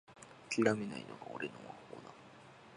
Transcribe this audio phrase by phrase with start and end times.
[0.17, 2.09] あきらめないのが俺の魔法だ